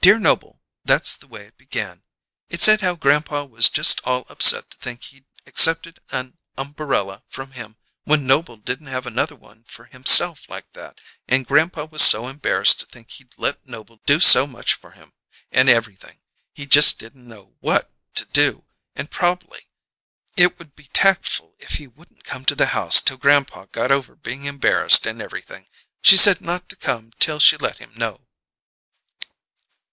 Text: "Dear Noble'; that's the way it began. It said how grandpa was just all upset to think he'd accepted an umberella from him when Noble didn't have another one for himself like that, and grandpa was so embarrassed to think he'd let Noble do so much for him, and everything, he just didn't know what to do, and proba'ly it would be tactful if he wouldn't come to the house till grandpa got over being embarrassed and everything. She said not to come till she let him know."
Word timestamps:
"Dear 0.00 0.20
Noble'; 0.20 0.62
that's 0.84 1.16
the 1.16 1.26
way 1.26 1.44
it 1.48 1.58
began. 1.58 2.02
It 2.48 2.62
said 2.62 2.80
how 2.80 2.94
grandpa 2.94 3.44
was 3.44 3.68
just 3.68 4.00
all 4.04 4.24
upset 4.30 4.70
to 4.70 4.76
think 4.78 5.02
he'd 5.04 5.26
accepted 5.44 5.98
an 6.10 6.38
umberella 6.56 7.24
from 7.28 7.50
him 7.50 7.76
when 8.04 8.26
Noble 8.26 8.56
didn't 8.56 8.86
have 8.86 9.06
another 9.06 9.34
one 9.34 9.64
for 9.64 9.86
himself 9.86 10.48
like 10.48 10.72
that, 10.72 11.00
and 11.26 11.46
grandpa 11.46 11.84
was 11.86 12.02
so 12.02 12.26
embarrassed 12.28 12.78
to 12.80 12.86
think 12.86 13.10
he'd 13.10 13.34
let 13.36 13.66
Noble 13.66 14.00
do 14.06 14.18
so 14.18 14.46
much 14.46 14.72
for 14.72 14.92
him, 14.92 15.12
and 15.50 15.68
everything, 15.68 16.20
he 16.54 16.64
just 16.64 16.98
didn't 16.98 17.28
know 17.28 17.56
what 17.60 17.90
to 18.14 18.24
do, 18.24 18.64
and 18.94 19.10
proba'ly 19.10 19.66
it 20.38 20.58
would 20.58 20.74
be 20.74 20.84
tactful 20.94 21.54
if 21.58 21.72
he 21.72 21.86
wouldn't 21.88 22.24
come 22.24 22.46
to 22.46 22.54
the 22.54 22.66
house 22.66 23.02
till 23.02 23.18
grandpa 23.18 23.66
got 23.72 23.90
over 23.90 24.14
being 24.16 24.44
embarrassed 24.44 25.04
and 25.06 25.20
everything. 25.20 25.66
She 26.00 26.16
said 26.16 26.40
not 26.40 26.70
to 26.70 26.76
come 26.76 27.10
till 27.18 27.40
she 27.40 27.58
let 27.58 27.76
him 27.78 27.92
know." 27.94 28.24